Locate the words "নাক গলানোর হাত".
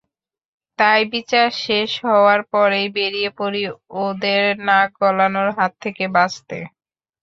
4.67-5.71